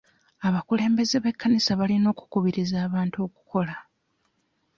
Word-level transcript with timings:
Abakulembeze 0.47 1.15
b'ekkanisa 1.23 1.71
balina 1.79 2.07
okukubiriza 2.13 2.77
abantu 2.87 3.17
okukola. 3.25 3.75